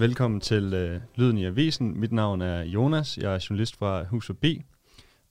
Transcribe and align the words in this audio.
Velkommen 0.00 0.40
til 0.40 0.74
øh, 0.74 1.00
Lyden 1.14 1.38
i 1.38 1.46
Avisen. 1.46 2.00
Mit 2.00 2.12
navn 2.12 2.42
er 2.42 2.62
Jonas. 2.62 3.18
Jeg 3.18 3.34
er 3.34 3.46
journalist 3.50 3.76
fra 3.76 4.04
Hus 4.04 4.30
og 4.30 4.38
B. 4.38 4.44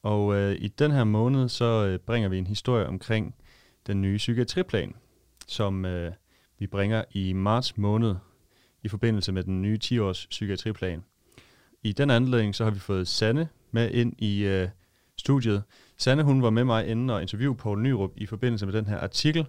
Og 0.03 0.35
øh, 0.35 0.55
i 0.59 0.67
den 0.67 0.91
her 0.91 1.03
måned, 1.03 1.49
så 1.49 1.85
øh, 1.85 1.99
bringer 1.99 2.29
vi 2.29 2.37
en 2.37 2.47
historie 2.47 2.87
omkring 2.87 3.35
den 3.87 4.01
nye 4.01 4.17
psykiatriplan, 4.17 4.95
som 5.47 5.85
øh, 5.85 6.11
vi 6.59 6.67
bringer 6.67 7.03
i 7.11 7.33
marts 7.33 7.77
måned 7.77 8.15
i 8.83 8.87
forbindelse 8.87 9.31
med 9.31 9.43
den 9.43 9.61
nye 9.61 9.79
10-års 9.83 10.27
psykiatriplan. 10.29 11.03
I 11.83 11.91
den 11.91 12.09
anledning, 12.09 12.55
så 12.55 12.63
har 12.63 12.71
vi 12.71 12.79
fået 12.79 13.07
Sanne 13.07 13.47
med 13.71 13.91
ind 13.91 14.13
i 14.17 14.43
øh, 14.43 14.69
studiet. 15.17 15.63
Sanne, 15.97 16.23
hun 16.23 16.43
var 16.43 16.49
med 16.49 16.63
mig 16.63 16.87
inden 16.87 17.09
og 17.09 17.21
interviewe 17.21 17.55
Poul 17.55 17.81
Nyrup 17.81 18.11
i 18.15 18.25
forbindelse 18.25 18.65
med 18.65 18.73
den 18.73 18.85
her 18.85 18.99
artikel, 18.99 19.45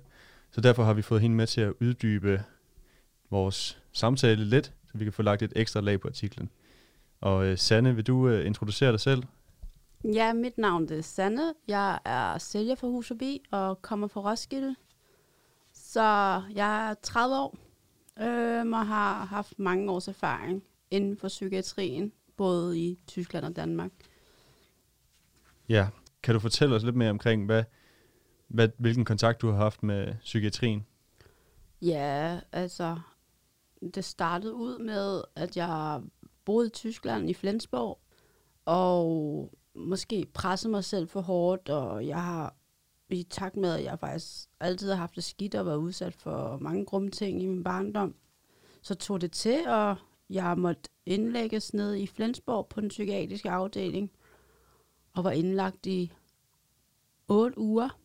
så 0.51 0.61
derfor 0.61 0.85
har 0.85 0.95
vi 0.95 1.03
fået 1.03 1.21
hende 1.21 1.37
med 1.37 1.47
til 1.47 1.61
at 1.61 1.73
uddybe 1.81 2.43
vores 3.31 3.79
samtale 3.93 4.45
lidt, 4.45 4.73
så 4.93 4.99
vi 4.99 5.05
kan 5.05 5.13
få 5.13 5.23
lagt 5.23 5.43
et 5.43 5.53
ekstra 5.57 5.81
lag 5.81 6.01
på 6.01 6.09
artiklen. 6.09 6.51
Og 7.21 7.47
øh, 7.47 7.59
Sanne, 7.59 7.95
vil 7.95 8.07
du 8.07 8.29
øh, 8.29 8.47
introducere 8.47 8.93
dig 8.93 9.01
selv? 9.01 9.23
Ja, 10.05 10.33
mit 10.33 10.59
navn 10.59 10.93
er 10.93 11.01
Sanne. 11.01 11.55
Jeg 11.69 11.99
er 12.05 12.39
sælger 12.39 12.75
for 12.75 12.89
Hus 12.89 13.09
Forbi 13.09 13.43
og 13.51 13.83
kommer 13.83 14.07
fra 14.07 14.31
Roskilde. 14.31 14.77
Så 15.73 16.43
jeg 16.55 16.91
er 16.91 16.95
30 17.03 17.37
år 17.37 17.59
øh, 18.21 18.67
og 18.67 18.87
har 18.87 19.25
haft 19.25 19.59
mange 19.59 19.91
års 19.91 20.09
erfaring 20.09 20.63
inden 20.91 21.17
for 21.17 21.29
psykiatrien, 21.29 22.13
både 22.37 22.79
i 22.79 22.99
Tyskland 23.07 23.45
og 23.45 23.57
Danmark. 23.57 23.91
Ja, 25.69 25.89
kan 26.23 26.35
du 26.35 26.41
fortælle 26.41 26.77
os 26.77 26.83
lidt 26.83 26.97
mere 26.97 27.11
omkring, 27.11 27.47
hvad, 27.47 27.65
hvad, 28.49 28.69
hvilken 28.79 29.05
kontakt 29.05 29.41
du 29.41 29.51
har 29.51 29.57
haft 29.57 29.83
med 29.83 30.15
psykiatrien? 30.21 30.87
Ja, 31.83 32.41
altså, 32.53 32.99
det 33.95 34.05
startede 34.05 34.55
ud 34.55 34.79
med, 34.79 35.23
at 35.35 35.57
jeg 35.57 36.03
boede 36.45 36.67
i 36.67 36.71
Tyskland 36.71 37.31
i 37.31 37.35
Flensborg, 37.35 38.01
og 38.65 39.51
måske 39.75 40.27
pressede 40.35 40.71
mig 40.71 40.85
selv 40.85 41.09
for 41.09 41.21
hårdt, 41.21 41.69
og 41.69 42.07
jeg 42.07 42.23
har 42.23 42.55
i 43.09 43.23
takt 43.23 43.57
med, 43.57 43.71
at 43.75 43.85
jeg 43.85 43.99
faktisk 43.99 44.49
altid 44.61 44.89
har 44.91 44.97
haft 44.97 45.17
det 45.17 45.25
skidt 45.25 45.55
og 45.55 45.67
været 45.67 45.77
udsat 45.77 46.15
for 46.15 46.59
mange 46.61 46.85
grumme 46.85 47.11
ting 47.11 47.43
i 47.43 47.47
min 47.47 47.65
barndom, 47.65 48.15
så 48.83 48.95
tog 48.95 49.21
det 49.21 49.33
til, 49.33 49.69
og 49.69 49.97
jeg 50.31 50.59
måtte 50.59 50.91
indlægges 51.07 51.75
ned 51.75 51.95
i 51.95 52.07
Flensborg 52.07 52.69
på 52.69 52.81
den 52.81 52.89
psykiatriske 52.89 53.51
afdeling, 53.51 54.11
og 55.13 55.25
var 55.25 55.31
indlagt 55.31 55.87
i 55.87 56.13
otte 57.29 57.59
uger. 57.59 57.99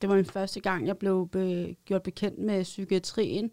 Det 0.00 0.08
var 0.08 0.16
min 0.16 0.24
første 0.24 0.60
gang, 0.60 0.86
jeg 0.86 0.98
blev 0.98 1.28
be- 1.28 1.76
gjort 1.84 2.02
bekendt 2.02 2.38
med 2.38 2.62
psykiatrien. 2.62 3.52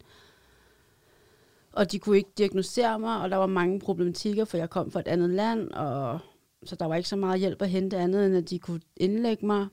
Og 1.76 1.92
de 1.92 1.98
kunne 1.98 2.16
ikke 2.16 2.30
diagnosticere 2.38 2.98
mig, 2.98 3.20
og 3.20 3.30
der 3.30 3.36
var 3.36 3.46
mange 3.46 3.80
problematikker, 3.80 4.44
for 4.44 4.56
jeg 4.56 4.70
kom 4.70 4.90
fra 4.90 5.00
et 5.00 5.08
andet 5.08 5.30
land, 5.30 5.70
og 5.70 6.18
så 6.64 6.76
der 6.76 6.86
var 6.86 6.94
ikke 6.94 7.08
så 7.08 7.16
meget 7.16 7.40
hjælp 7.40 7.62
at 7.62 7.70
hente 7.70 7.96
andet, 7.96 8.26
end 8.26 8.36
at 8.36 8.50
de 8.50 8.58
kunne 8.58 8.80
indlægge 8.96 9.46
mig. 9.46 9.66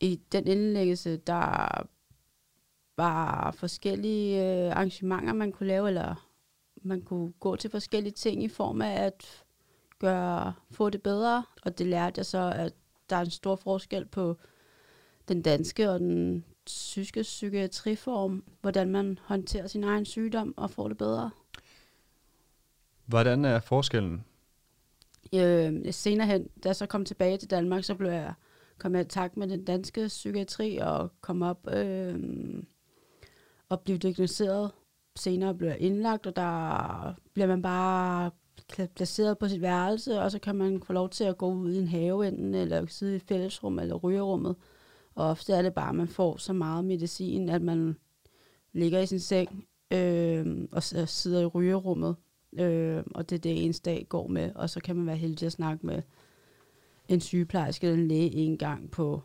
I 0.00 0.20
den 0.32 0.46
indlæggelse, 0.46 1.16
der 1.16 1.68
var 2.96 3.50
forskellige 3.50 4.44
øh, 4.44 4.70
arrangementer, 4.70 5.32
man 5.32 5.52
kunne 5.52 5.66
lave, 5.66 5.88
eller 5.88 6.28
man 6.82 7.02
kunne 7.02 7.32
gå 7.32 7.56
til 7.56 7.70
forskellige 7.70 8.12
ting 8.12 8.44
i 8.44 8.48
form 8.48 8.82
af 8.82 9.04
at 9.04 9.44
gøre, 9.98 10.54
få 10.70 10.90
det 10.90 11.02
bedre. 11.02 11.44
Og 11.62 11.78
det 11.78 11.86
lærte 11.86 12.18
jeg 12.18 12.26
så, 12.26 12.52
at 12.56 12.74
der 13.10 13.16
er 13.16 13.20
en 13.20 13.30
stor 13.30 13.56
forskel 13.56 14.04
på 14.04 14.36
den 15.28 15.42
danske 15.42 15.90
og 15.90 16.00
den 16.00 16.44
tyske 16.68 17.22
psykiatriform, 17.22 18.44
hvordan 18.60 18.88
man 18.90 19.18
håndterer 19.22 19.66
sin 19.66 19.84
egen 19.84 20.04
sygdom 20.04 20.54
og 20.56 20.70
får 20.70 20.88
det 20.88 20.98
bedre. 20.98 21.30
Hvordan 23.06 23.44
er 23.44 23.60
forskellen? 23.60 24.24
Øh, 25.34 25.92
senere 25.92 26.26
hen, 26.26 26.48
da 26.64 26.68
jeg 26.68 26.76
så 26.76 26.86
kom 26.86 27.04
tilbage 27.04 27.36
til 27.36 27.50
Danmark, 27.50 27.84
så 27.84 27.94
blev 27.94 28.10
jeg 28.10 28.34
kom 28.78 28.94
jeg 28.94 29.00
i 29.00 29.08
takt 29.08 29.36
med 29.36 29.48
den 29.48 29.64
danske 29.64 30.06
psykiatri 30.06 30.76
og 30.76 31.10
kom 31.20 31.42
op 31.42 31.68
øh, 31.72 32.18
og 33.68 33.80
blev 33.80 33.98
diagnosticeret. 33.98 34.70
Senere 35.16 35.54
blev 35.54 35.68
jeg 35.68 35.80
indlagt, 35.80 36.26
og 36.26 36.36
der 36.36 37.14
bliver 37.34 37.46
man 37.46 37.62
bare 37.62 38.30
placeret 38.96 39.38
på 39.38 39.48
sit 39.48 39.62
værelse, 39.62 40.20
og 40.20 40.30
så 40.30 40.38
kan 40.38 40.56
man 40.56 40.82
få 40.82 40.92
lov 40.92 41.08
til 41.08 41.24
at 41.24 41.38
gå 41.38 41.52
ud 41.52 41.72
i 41.72 41.78
en 41.78 41.88
have 41.88 42.28
enten, 42.28 42.54
eller 42.54 42.86
sidde 42.86 43.12
i 43.12 43.16
et 43.16 43.22
fællesrum 43.22 43.78
eller 43.78 43.94
rygerummet. 43.94 44.56
Og 45.18 45.30
ofte 45.30 45.52
er 45.52 45.62
det 45.62 45.74
bare, 45.74 45.88
at 45.88 45.94
man 45.94 46.08
får 46.08 46.36
så 46.36 46.52
meget 46.52 46.84
medicin, 46.84 47.48
at 47.48 47.62
man 47.62 47.96
ligger 48.72 49.00
i 49.00 49.06
sin 49.06 49.20
seng 49.20 49.64
øh, 49.90 50.68
og 50.72 50.82
sidder 50.82 51.40
i 51.40 51.46
rygerummet. 51.46 52.16
Øh, 52.58 53.02
og 53.14 53.30
det 53.30 53.36
er 53.36 53.40
det 53.40 53.64
ens 53.64 53.80
dag 53.80 54.06
går 54.08 54.28
med, 54.28 54.52
og 54.54 54.70
så 54.70 54.80
kan 54.80 54.96
man 54.96 55.06
være 55.06 55.16
heldig 55.16 55.46
at 55.46 55.52
snakke 55.52 55.86
med 55.86 56.02
en 57.08 57.20
sygeplejerske 57.20 57.86
eller 57.86 58.02
en 58.02 58.08
læge 58.08 58.34
en 58.34 58.58
gang 58.58 58.90
på 58.90 59.22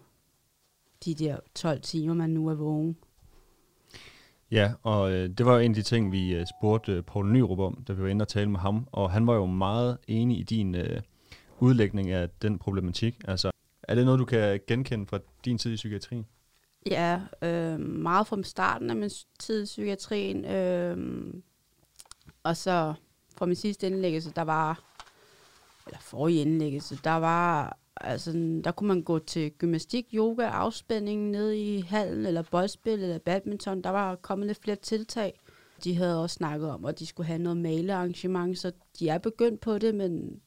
de 1.05 1.13
der 1.13 1.37
12 1.55 1.81
timer, 1.81 2.13
man 2.13 2.29
nu 2.29 2.47
er 2.47 2.55
vågen. 2.55 2.97
Ja, 4.51 4.73
og 4.83 5.11
øh, 5.11 5.29
det 5.29 5.45
var 5.45 5.53
jo 5.53 5.59
en 5.59 5.71
af 5.71 5.75
de 5.75 5.81
ting, 5.81 6.11
vi 6.11 6.35
øh, 6.35 6.45
spurgte 6.59 6.91
øh, 6.91 7.03
Poul 7.03 7.31
Nyrup 7.31 7.59
om, 7.59 7.83
da 7.87 7.93
vi 7.93 8.01
var 8.01 8.07
inde 8.07 8.23
og 8.23 8.27
tale 8.27 8.49
med 8.49 8.59
ham, 8.59 8.87
og 8.91 9.11
han 9.11 9.27
var 9.27 9.35
jo 9.35 9.45
meget 9.45 9.97
enig 10.07 10.39
i 10.39 10.43
din 10.43 10.75
øh, 10.75 11.01
udlægning 11.59 12.11
af 12.11 12.29
den 12.29 12.59
problematik. 12.59 13.21
Altså, 13.27 13.51
er 13.87 13.95
det 13.95 14.05
noget, 14.05 14.19
du 14.19 14.25
kan 14.25 14.59
genkende 14.67 15.05
fra 15.05 15.19
din 15.45 15.57
tid 15.57 15.71
i 15.71 15.75
psykiatrien? 15.75 16.25
Ja, 16.91 17.21
øh, 17.41 17.79
meget 17.79 18.27
fra 18.27 18.43
starten 18.43 18.89
af 18.89 18.95
min 18.95 19.09
tid 19.39 19.63
i 19.63 19.65
psykiatrien, 19.65 20.45
øh, 20.45 20.97
og 22.43 22.57
så 22.57 22.93
fra 23.37 23.45
min 23.45 23.55
sidste 23.55 23.87
indlæggelse, 23.87 24.31
der 24.35 24.41
var, 24.41 24.83
eller 25.87 25.99
forrige 26.01 26.41
indlæggelse, 26.41 26.99
der 27.03 27.11
var, 27.11 27.77
altså, 27.95 28.31
der 28.63 28.71
kunne 28.71 28.87
man 28.87 29.01
gå 29.01 29.19
til 29.19 29.51
gymnastik, 29.51 30.05
yoga, 30.13 30.43
afspænding 30.43 31.29
ned 31.29 31.51
i 31.51 31.81
hallen, 31.81 32.25
eller 32.25 32.43
boldspil, 32.51 33.03
eller 33.03 33.17
badminton. 33.17 33.81
Der 33.81 33.89
var 33.89 34.15
kommet 34.15 34.47
lidt 34.47 34.61
flere 34.61 34.75
tiltag. 34.75 35.39
De 35.83 35.95
havde 35.95 36.21
også 36.21 36.33
snakket 36.33 36.69
om, 36.69 36.85
at 36.85 36.99
de 36.99 37.05
skulle 37.05 37.27
have 37.27 37.39
noget 37.39 37.57
malearrangement, 37.57 38.59
så 38.59 38.71
de 38.99 39.09
er 39.09 39.17
begyndt 39.17 39.61
på 39.61 39.77
det, 39.77 39.95
men 39.95 40.41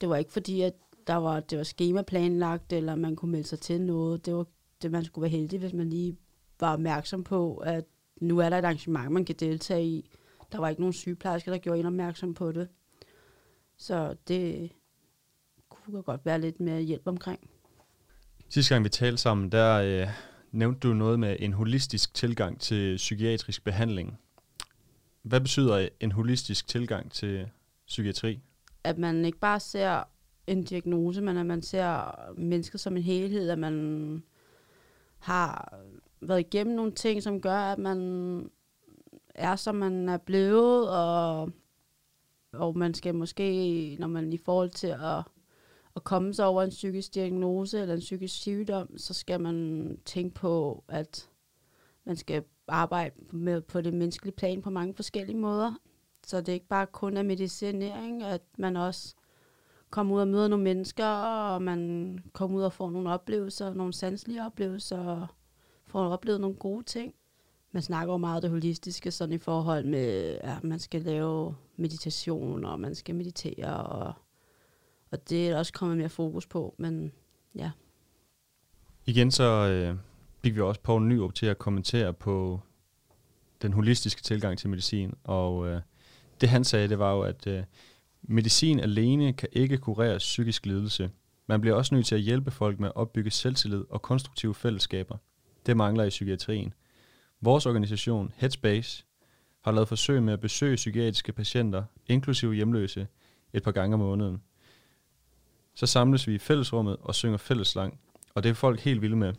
det 0.00 0.08
var 0.08 0.16
ikke 0.16 0.32
fordi, 0.32 0.60
at 0.60 0.74
der 1.10 1.16
var, 1.16 1.40
det 1.40 1.58
var 1.58 1.64
schemaplanlagt, 1.64 2.72
eller 2.72 2.94
man 2.94 3.16
kunne 3.16 3.32
melde 3.32 3.48
sig 3.48 3.60
til 3.60 3.80
noget. 3.80 4.26
Det 4.26 4.34
var 4.34 4.46
det, 4.82 4.90
man 4.90 5.04
skulle 5.04 5.22
være 5.22 5.30
heldig, 5.30 5.58
hvis 5.58 5.72
man 5.72 5.90
lige 5.90 6.16
var 6.60 6.72
opmærksom 6.72 7.24
på, 7.24 7.56
at 7.56 7.84
nu 8.20 8.38
er 8.38 8.50
der 8.50 8.58
et 8.58 8.64
arrangement, 8.64 9.12
man 9.12 9.24
kan 9.24 9.34
deltage 9.38 9.84
i. 9.84 10.10
Der 10.52 10.58
var 10.58 10.68
ikke 10.68 10.80
nogen 10.80 10.92
sygeplejerske, 10.92 11.50
der 11.50 11.58
gjorde 11.58 11.80
en 11.80 11.86
opmærksom 11.86 12.34
på 12.34 12.52
det. 12.52 12.68
Så 13.76 14.16
det 14.28 14.72
kunne 15.68 16.02
godt 16.02 16.26
være 16.26 16.40
lidt 16.40 16.60
mere 16.60 16.80
hjælp 16.80 17.06
omkring. 17.06 17.50
Sidste 18.48 18.74
gang 18.74 18.84
vi 18.84 18.88
talte 18.88 19.16
sammen, 19.16 19.52
der 19.52 19.74
øh, 19.74 20.08
nævnte 20.52 20.88
du 20.88 20.94
noget 20.94 21.20
med 21.20 21.36
en 21.38 21.52
holistisk 21.52 22.14
tilgang 22.14 22.60
til 22.60 22.96
psykiatrisk 22.96 23.64
behandling. 23.64 24.18
Hvad 25.22 25.40
betyder 25.40 25.88
en 26.00 26.12
holistisk 26.12 26.68
tilgang 26.68 27.12
til 27.12 27.48
psykiatri? 27.86 28.40
At 28.84 28.98
man 28.98 29.24
ikke 29.24 29.38
bare 29.38 29.60
ser 29.60 30.04
en 30.46 30.64
diagnose, 30.64 31.22
men 31.22 31.36
at 31.36 31.46
man 31.46 31.62
ser 31.62 32.14
mennesket 32.34 32.80
som 32.80 32.96
en 32.96 33.02
helhed, 33.02 33.50
at 33.50 33.58
man 33.58 34.22
har 35.18 35.78
været 36.20 36.40
igennem 36.40 36.76
nogle 36.76 36.92
ting, 36.92 37.22
som 37.22 37.40
gør, 37.40 37.58
at 37.58 37.78
man 37.78 38.50
er, 39.34 39.56
som 39.56 39.74
man 39.74 40.08
er 40.08 40.16
blevet, 40.16 40.90
og, 40.90 41.50
og 42.52 42.78
man 42.78 42.94
skal 42.94 43.14
måske, 43.14 43.96
når 44.00 44.06
man 44.06 44.32
i 44.32 44.38
forhold 44.38 44.70
til 44.70 44.86
at, 44.86 45.22
at 45.96 46.04
komme 46.04 46.34
sig 46.34 46.46
over 46.46 46.62
en 46.62 46.70
psykisk 46.70 47.14
diagnose 47.14 47.80
eller 47.80 47.94
en 47.94 48.00
psykisk 48.00 48.34
sygdom, 48.34 48.98
så 48.98 49.14
skal 49.14 49.40
man 49.40 49.98
tænke 50.04 50.34
på, 50.34 50.84
at 50.88 51.28
man 52.04 52.16
skal 52.16 52.44
arbejde 52.68 53.14
med, 53.36 53.60
på 53.60 53.80
det 53.80 53.94
menneskelige 53.94 54.34
plan 54.34 54.62
på 54.62 54.70
mange 54.70 54.94
forskellige 54.94 55.38
måder. 55.38 55.74
Så 56.26 56.40
det 56.40 56.48
er 56.48 56.52
ikke 56.52 56.68
bare 56.68 56.86
kun 56.86 57.16
af 57.16 57.24
medicinering, 57.24 58.22
at 58.22 58.42
man 58.58 58.76
også 58.76 59.14
komme 59.90 60.14
ud 60.14 60.20
og 60.20 60.28
møde 60.28 60.48
nogle 60.48 60.64
mennesker, 60.64 61.06
og 61.06 61.62
man 61.62 62.18
kommer 62.32 62.58
ud 62.58 62.62
og 62.62 62.72
får 62.72 62.90
nogle 62.90 63.10
oplevelser, 63.10 63.74
nogle 63.74 63.92
sanselige 63.92 64.44
oplevelser, 64.44 64.98
og 64.98 65.26
får 65.86 66.08
oplevet 66.08 66.40
nogle 66.40 66.56
gode 66.56 66.84
ting. 66.84 67.14
Man 67.72 67.82
snakker 67.82 68.14
jo 68.14 68.18
meget 68.18 68.42
det 68.42 68.50
holistiske, 68.50 69.10
sådan 69.10 69.34
i 69.34 69.38
forhold 69.38 69.84
med, 69.84 70.38
at 70.40 70.64
man 70.64 70.78
skal 70.78 71.02
lave 71.02 71.54
meditation, 71.76 72.64
og 72.64 72.80
man 72.80 72.94
skal 72.94 73.14
meditere, 73.14 73.76
og, 73.76 74.12
og 75.10 75.28
det 75.28 75.48
er 75.48 75.58
også 75.58 75.72
kommet 75.72 75.98
mere 75.98 76.08
fokus 76.08 76.46
på, 76.46 76.74
men 76.78 77.12
ja. 77.54 77.70
Igen 79.06 79.30
så 79.30 79.44
øh, 79.44 79.96
fik 80.42 80.54
vi 80.54 80.60
også 80.60 80.80
Poul 80.80 81.02
Nyrup 81.02 81.34
til 81.34 81.46
at 81.46 81.58
kommentere 81.58 82.12
på 82.12 82.60
den 83.62 83.72
holistiske 83.72 84.22
tilgang 84.22 84.58
til 84.58 84.70
medicin, 84.70 85.14
og 85.24 85.68
øh, 85.68 85.80
det 86.40 86.48
han 86.48 86.64
sagde, 86.64 86.88
det 86.88 86.98
var 86.98 87.12
jo, 87.12 87.22
at 87.22 87.46
øh, 87.46 87.64
Medicin 88.22 88.80
alene 88.80 89.32
kan 89.32 89.48
ikke 89.52 89.78
kurere 89.78 90.18
psykisk 90.18 90.66
lidelse. 90.66 91.10
Man 91.46 91.60
bliver 91.60 91.76
også 91.76 91.94
nødt 91.94 92.06
til 92.06 92.14
at 92.14 92.20
hjælpe 92.20 92.50
folk 92.50 92.80
med 92.80 92.88
at 92.88 92.96
opbygge 92.96 93.30
selvtillid 93.30 93.84
og 93.90 94.02
konstruktive 94.02 94.54
fællesskaber. 94.54 95.16
Det 95.66 95.76
mangler 95.76 96.04
i 96.04 96.08
psykiatrien. 96.08 96.74
Vores 97.40 97.66
organisation, 97.66 98.32
Headspace, 98.36 99.04
har 99.60 99.72
lavet 99.72 99.88
forsøg 99.88 100.22
med 100.22 100.32
at 100.32 100.40
besøge 100.40 100.76
psykiatriske 100.76 101.32
patienter, 101.32 101.84
inklusive 102.06 102.54
hjemløse, 102.54 103.06
et 103.52 103.62
par 103.62 103.72
gange 103.72 103.94
om 103.94 104.00
måneden. 104.00 104.42
Så 105.74 105.86
samles 105.86 106.26
vi 106.26 106.34
i 106.34 106.38
fællesrummet 106.38 106.96
og 107.00 107.14
synger 107.14 107.36
fælleslang, 107.36 108.00
og 108.34 108.42
det 108.42 108.50
er 108.50 108.54
folk 108.54 108.80
helt 108.80 109.02
vilde 109.02 109.16
med. 109.16 109.34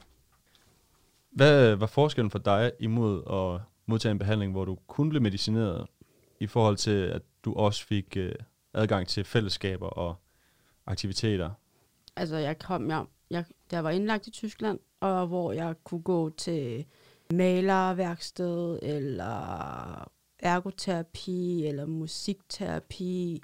Hvad 1.31 1.75
var 1.75 1.87
forskellen 1.87 2.31
for 2.31 2.39
dig 2.39 2.71
imod 2.79 3.23
at 3.29 3.61
modtage 3.85 4.11
en 4.11 4.19
behandling, 4.19 4.51
hvor 4.51 4.65
du 4.65 4.77
kun 4.87 5.09
blev 5.09 5.21
medicineret, 5.21 5.87
i 6.39 6.47
forhold 6.47 6.77
til, 6.77 6.91
at 6.91 7.21
du 7.45 7.53
også 7.53 7.85
fik 7.85 8.17
øh, 8.17 8.35
adgang 8.73 9.07
til 9.07 9.23
fællesskaber 9.23 9.87
og 9.87 10.15
aktiviteter? 10.85 11.51
Altså, 12.15 12.35
jeg 12.35 12.59
kom, 12.59 12.89
jeg, 12.89 13.05
jeg, 13.29 13.45
jeg 13.71 13.83
var 13.83 13.89
indlagt 13.89 14.27
i 14.27 14.31
Tyskland, 14.31 14.79
og 14.99 15.27
hvor 15.27 15.51
jeg 15.51 15.75
kunne 15.83 16.01
gå 16.01 16.29
til 16.29 16.85
malerværksted, 17.33 18.79
eller 18.81 20.11
ergoterapi, 20.39 21.65
eller 21.65 21.85
musikterapi, 21.85 23.41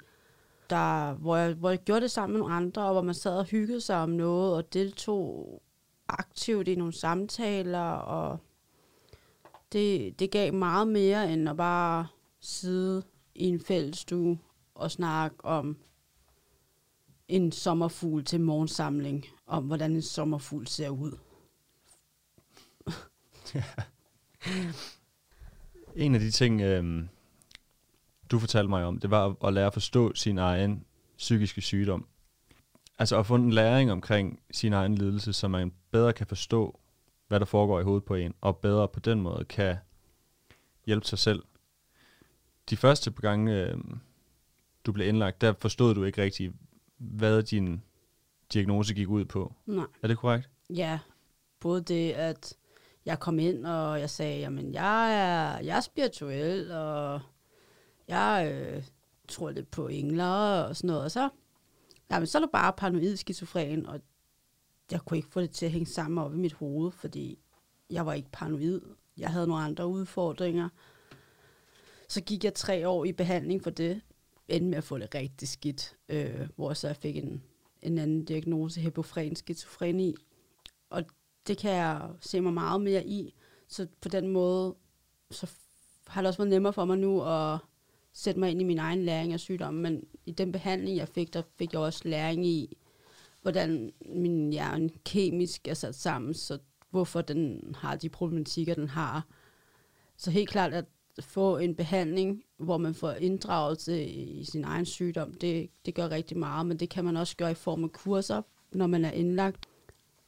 der, 0.70 1.12
hvor, 1.12 1.36
jeg, 1.36 1.54
hvor 1.54 1.70
jeg 1.70 1.78
gjorde 1.78 2.00
det 2.00 2.10
sammen 2.10 2.32
med 2.32 2.40
nogle 2.40 2.54
andre, 2.54 2.82
og 2.82 2.92
hvor 2.92 3.02
man 3.02 3.14
sad 3.14 3.38
og 3.38 3.44
hyggede 3.44 3.80
sig 3.80 3.96
om 3.96 4.10
noget, 4.10 4.56
og 4.56 4.72
deltog 4.72 5.62
aktivt 6.08 6.68
i 6.68 6.74
nogle 6.74 6.92
samtaler, 6.92 7.90
og 7.90 8.38
det, 9.72 10.18
det 10.18 10.30
gav 10.30 10.54
meget 10.54 10.88
mere, 10.88 11.32
end 11.32 11.48
at 11.48 11.56
bare 11.56 12.06
sidde 12.40 13.02
i 13.34 13.44
en 13.44 13.60
fællesstue 13.60 14.38
og 14.78 14.90
snakke 14.90 15.44
om 15.44 15.76
en 17.28 17.52
sommerfugl 17.52 18.24
til 18.24 18.40
morgensamling, 18.40 19.26
om 19.46 19.64
hvordan 19.64 19.92
en 19.92 20.02
sommerfugl 20.02 20.66
ser 20.66 20.88
ud. 20.88 21.18
en 25.96 26.14
af 26.14 26.20
de 26.20 26.30
ting, 26.30 26.60
øh, 26.60 27.04
du 28.30 28.38
fortalte 28.38 28.68
mig 28.68 28.84
om, 28.84 28.98
det 28.98 29.10
var 29.10 29.46
at 29.46 29.52
lære 29.52 29.66
at 29.66 29.72
forstå 29.72 30.14
sin 30.14 30.38
egen 30.38 30.84
psykiske 31.16 31.60
sygdom. 31.60 32.06
Altså 32.98 33.18
at 33.18 33.26
få 33.26 33.34
en 33.34 33.50
læring 33.50 33.92
omkring 33.92 34.40
sin 34.50 34.72
egen 34.72 34.94
lidelse, 34.94 35.32
så 35.32 35.48
man 35.48 35.72
bedre 35.90 36.12
kan 36.12 36.26
forstå, 36.26 36.80
hvad 37.28 37.40
der 37.40 37.46
foregår 37.46 37.80
i 37.80 37.84
hovedet 37.84 38.04
på 38.04 38.14
en, 38.14 38.34
og 38.40 38.56
bedre 38.56 38.88
på 38.88 39.00
den 39.00 39.20
måde 39.20 39.44
kan 39.44 39.76
hjælpe 40.86 41.06
sig 41.06 41.18
selv. 41.18 41.42
De 42.70 42.76
første 42.76 43.10
gange, 43.10 43.52
øh, 43.52 43.78
du 44.88 44.92
blev 44.92 45.08
indlagt, 45.08 45.40
der 45.40 45.54
forstod 45.60 45.94
du 45.94 46.04
ikke 46.04 46.22
rigtigt, 46.22 46.52
hvad 46.98 47.42
din 47.42 47.82
diagnose 48.52 48.94
gik 48.94 49.08
ud 49.08 49.24
på. 49.24 49.54
Nej. 49.66 49.86
Er 50.02 50.08
det 50.08 50.18
korrekt? 50.18 50.50
Ja, 50.70 50.98
både 51.60 51.82
det, 51.82 52.12
at 52.12 52.54
jeg 53.06 53.20
kom 53.20 53.38
ind, 53.38 53.66
og 53.66 54.00
jeg 54.00 54.10
sagde, 54.10 54.38
jamen, 54.38 54.72
jeg 54.74 55.14
er, 55.14 55.58
jeg 55.58 55.76
er 55.76 55.80
spirituel, 55.80 56.72
og 56.72 57.20
jeg 58.08 58.52
øh, 58.52 58.82
tror 59.28 59.50
lidt 59.50 59.70
på 59.70 59.88
engler 59.88 60.62
og 60.62 60.76
sådan 60.76 60.88
noget. 60.88 61.04
Og 61.04 61.10
så, 61.10 61.28
jamen, 62.10 62.26
så 62.26 62.38
er 62.38 62.42
du 62.42 62.48
bare 62.52 62.72
paranoid 62.72 63.16
skizofren, 63.16 63.86
og 63.86 64.00
jeg 64.90 65.00
kunne 65.00 65.16
ikke 65.16 65.28
få 65.30 65.40
det 65.40 65.50
til 65.50 65.66
at 65.66 65.72
hænge 65.72 65.86
sammen 65.86 66.24
op 66.24 66.34
i 66.34 66.36
mit 66.36 66.52
hoved, 66.52 66.92
fordi 66.92 67.38
jeg 67.90 68.06
var 68.06 68.12
ikke 68.12 68.30
paranoid. 68.32 68.80
Jeg 69.18 69.30
havde 69.30 69.46
nogle 69.46 69.64
andre 69.64 69.86
udfordringer. 69.86 70.68
Så 72.08 72.20
gik 72.20 72.44
jeg 72.44 72.54
tre 72.54 72.88
år 72.88 73.04
i 73.04 73.12
behandling 73.12 73.62
for 73.62 73.70
det, 73.70 74.00
endte 74.48 74.70
med 74.70 74.78
at 74.78 74.84
få 74.84 74.98
det 74.98 75.14
rigtig 75.14 75.48
skidt, 75.48 75.96
øh, 76.08 76.48
hvor 76.56 76.72
så 76.72 76.86
jeg 76.86 76.96
fik 76.96 77.16
en, 77.16 77.42
en 77.82 77.98
anden 77.98 78.24
diagnose, 78.24 78.80
hypofren 78.80 79.36
skizofreni. 79.36 80.14
Og 80.90 81.04
det 81.46 81.58
kan 81.58 81.70
jeg 81.70 82.10
se 82.20 82.40
mig 82.40 82.52
meget 82.52 82.80
mere 82.80 83.06
i. 83.06 83.34
Så 83.68 83.86
på 84.00 84.08
den 84.08 84.28
måde, 84.28 84.74
så 85.30 85.50
har 86.06 86.22
det 86.22 86.28
også 86.28 86.38
været 86.38 86.50
nemmere 86.50 86.72
for 86.72 86.84
mig 86.84 86.98
nu 86.98 87.22
at 87.22 87.58
sætte 88.12 88.40
mig 88.40 88.50
ind 88.50 88.60
i 88.60 88.64
min 88.64 88.78
egen 88.78 89.04
læring 89.04 89.32
af 89.32 89.40
sygdommen. 89.40 89.82
Men 89.82 90.04
i 90.26 90.32
den 90.32 90.52
behandling, 90.52 90.96
jeg 90.96 91.08
fik, 91.08 91.34
der 91.34 91.42
fik 91.58 91.72
jeg 91.72 91.80
også 91.80 92.08
læring 92.08 92.46
i, 92.46 92.76
hvordan 93.42 93.92
min 94.06 94.52
hjerne 94.52 94.90
kemisk 95.04 95.68
er 95.68 95.74
sat 95.74 95.94
sammen, 95.94 96.34
så 96.34 96.58
hvorfor 96.90 97.20
den 97.20 97.74
har 97.78 97.96
de 97.96 98.08
problematikker, 98.08 98.74
den 98.74 98.88
har. 98.88 99.26
Så 100.16 100.30
helt 100.30 100.48
klart 100.48 100.74
at 100.74 100.84
få 101.20 101.58
en 101.58 101.74
behandling, 101.74 102.42
hvor 102.58 102.78
man 102.78 102.94
får 102.94 103.12
inddragelse 103.12 104.04
i 104.04 104.44
sin 104.44 104.64
egen 104.64 104.86
sygdom, 104.86 105.34
det, 105.34 105.70
det 105.86 105.94
gør 105.94 106.10
rigtig 106.10 106.38
meget, 106.38 106.66
men 106.66 106.76
det 106.76 106.90
kan 106.90 107.04
man 107.04 107.16
også 107.16 107.36
gøre 107.36 107.50
i 107.50 107.54
form 107.54 107.84
af 107.84 107.92
kurser, 107.92 108.42
når 108.72 108.86
man 108.86 109.04
er 109.04 109.10
indlagt, 109.10 109.66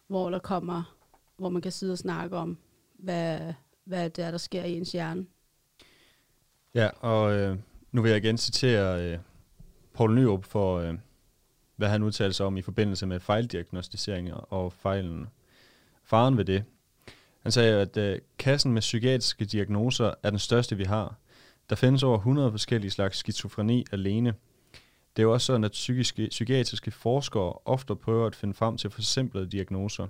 hvor 0.06 0.30
der 0.30 0.38
kommer, 0.38 0.96
hvor 1.36 1.48
man 1.48 1.62
kan 1.62 1.72
sidde 1.72 1.92
og 1.92 1.98
snakke 1.98 2.36
om, 2.36 2.58
hvad, 2.98 3.52
hvad 3.84 4.10
det 4.10 4.24
er, 4.24 4.30
der 4.30 4.38
sker 4.38 4.64
i 4.64 4.76
ens 4.76 4.92
hjerne. 4.92 5.26
Ja, 6.74 6.88
og 7.00 7.36
øh, 7.36 7.58
nu 7.92 8.02
vil 8.02 8.08
jeg 8.08 8.24
igen 8.24 8.38
citere 8.38 9.12
øh, 9.12 9.18
Paul 9.94 10.14
Nyrup 10.14 10.44
for, 10.44 10.78
øh, 10.78 10.94
hvad 11.76 11.88
han 11.88 12.02
udtalte 12.02 12.34
sig 12.34 12.46
om 12.46 12.56
i 12.56 12.62
forbindelse 12.62 13.06
med 13.06 13.20
fejldiagnostiseringer 13.20 14.34
og 14.34 14.72
fejlen. 14.72 15.26
Faren 16.04 16.36
ved 16.36 16.44
det. 16.44 16.64
Han 17.42 17.52
sagde, 17.52 17.80
at 17.80 17.96
øh, 17.96 18.18
kassen 18.38 18.72
med 18.72 18.80
psykiatriske 18.80 19.44
diagnoser 19.44 20.14
er 20.22 20.30
den 20.30 20.38
største, 20.38 20.76
vi 20.76 20.84
har. 20.84 21.14
Der 21.70 21.76
findes 21.76 22.02
over 22.02 22.16
100 22.16 22.50
forskellige 22.50 22.90
slags 22.90 23.18
skizofreni 23.18 23.84
alene. 23.92 24.34
Det 25.16 25.22
er 25.22 25.26
jo 25.26 25.32
også 25.32 25.46
sådan, 25.46 25.64
at 25.64 25.70
psykiske, 25.70 26.26
psykiatriske 26.30 26.90
forskere 26.90 27.52
ofte 27.64 27.96
prøver 27.96 28.26
at 28.26 28.36
finde 28.36 28.54
frem 28.54 28.76
til 28.76 28.90
forsimplede 28.90 29.46
diagnoser. 29.46 30.06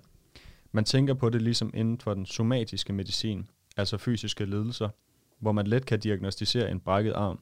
Man 0.73 0.85
tænker 0.85 1.15
på 1.15 1.29
det 1.31 1.43
ligesom 1.43 1.71
inden 1.75 1.99
for 1.99 2.15
den 2.15 2.27
somatiske 2.27 2.93
medicin, 2.93 3.50
altså 3.76 3.99
fysiske 3.99 4.44
lidelser, 4.44 4.88
hvor 5.38 5.53
man 5.53 5.67
let 5.67 5.87
kan 5.87 6.00
diagnostisere 6.00 6.71
en 6.71 6.81
brækket 6.81 7.12
arm. 7.12 7.41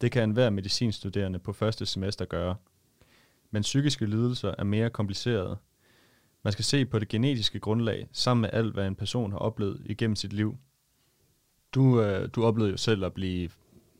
Det 0.00 0.12
kan 0.12 0.22
enhver 0.22 0.50
medicinstuderende 0.50 1.38
på 1.38 1.52
første 1.52 1.86
semester 1.86 2.24
gøre. 2.24 2.56
Men 3.50 3.62
psykiske 3.62 4.06
lidelser 4.06 4.54
er 4.58 4.64
mere 4.64 4.90
komplicerede. 4.90 5.56
Man 6.42 6.52
skal 6.52 6.64
se 6.64 6.86
på 6.86 6.98
det 6.98 7.08
genetiske 7.08 7.60
grundlag, 7.60 8.08
sammen 8.12 8.40
med 8.40 8.50
alt, 8.52 8.74
hvad 8.74 8.86
en 8.86 8.94
person 8.94 9.32
har 9.32 9.38
oplevet 9.38 9.82
igennem 9.84 10.16
sit 10.16 10.32
liv. 10.32 10.56
Du, 11.74 12.02
øh, 12.02 12.28
du 12.32 12.44
oplevede 12.44 12.70
jo 12.70 12.76
selv 12.76 13.04
at 13.04 13.12
blive 13.12 13.50